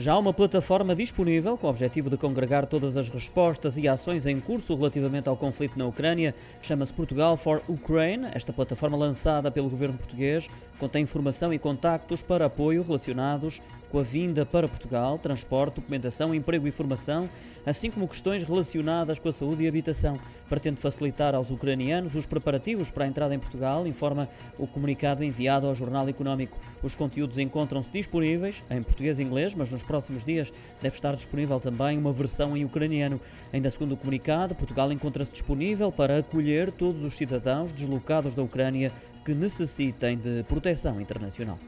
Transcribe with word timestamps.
Já 0.00 0.12
há 0.12 0.18
uma 0.18 0.32
plataforma 0.32 0.94
disponível 0.94 1.58
com 1.58 1.66
o 1.66 1.70
objetivo 1.70 2.08
de 2.08 2.16
congregar 2.16 2.66
todas 2.66 2.96
as 2.96 3.08
respostas 3.08 3.76
e 3.76 3.88
ações 3.88 4.26
em 4.26 4.38
curso 4.38 4.76
relativamente 4.76 5.28
ao 5.28 5.36
conflito 5.36 5.76
na 5.76 5.86
Ucrânia. 5.86 6.36
Chama-se 6.62 6.92
Portugal 6.92 7.36
for 7.36 7.60
Ukraine. 7.68 8.28
Esta 8.32 8.52
plataforma, 8.52 8.96
lançada 8.96 9.50
pelo 9.50 9.68
governo 9.68 9.98
português, 9.98 10.48
contém 10.78 11.02
informação 11.02 11.52
e 11.52 11.58
contactos 11.58 12.22
para 12.22 12.46
apoio 12.46 12.84
relacionados 12.84 13.60
com 13.90 13.98
a 13.98 14.02
vinda 14.02 14.44
para 14.44 14.68
Portugal, 14.68 15.18
transporte, 15.18 15.76
documentação, 15.76 16.34
emprego 16.34 16.66
e 16.66 16.70
formação, 16.70 17.28
assim 17.66 17.90
como 17.90 18.08
questões 18.08 18.42
relacionadas 18.42 19.18
com 19.18 19.28
a 19.28 19.32
saúde 19.32 19.64
e 19.64 19.68
habitação. 19.68 20.18
Pretende 20.48 20.80
facilitar 20.80 21.34
aos 21.34 21.50
ucranianos 21.50 22.14
os 22.14 22.24
preparativos 22.24 22.90
para 22.90 23.04
a 23.04 23.08
entrada 23.08 23.34
em 23.34 23.38
Portugal, 23.38 23.86
informa 23.86 24.28
o 24.58 24.66
comunicado 24.66 25.22
enviado 25.22 25.66
ao 25.66 25.74
Jornal 25.74 26.08
Económico. 26.08 26.56
Os 26.82 26.94
conteúdos 26.94 27.38
encontram-se 27.38 27.90
disponíveis 27.90 28.62
em 28.70 28.82
português 28.82 29.18
e 29.18 29.22
inglês, 29.22 29.54
mas 29.54 29.70
nos 29.70 29.82
próximos 29.82 30.24
dias 30.24 30.52
deve 30.80 30.94
estar 30.94 31.14
disponível 31.14 31.60
também 31.60 31.98
uma 31.98 32.12
versão 32.12 32.56
em 32.56 32.64
ucraniano. 32.64 33.20
Ainda 33.52 33.70
segundo 33.70 33.92
o 33.92 33.96
comunicado, 33.96 34.54
Portugal 34.54 34.90
encontra-se 34.90 35.32
disponível 35.32 35.92
para 35.92 36.18
acolher 36.18 36.72
todos 36.72 37.02
os 37.02 37.14
cidadãos 37.14 37.70
deslocados 37.72 38.34
da 38.34 38.42
Ucrânia 38.42 38.92
que 39.24 39.34
necessitem 39.34 40.16
de 40.16 40.42
proteção 40.44 40.98
internacional. 40.98 41.58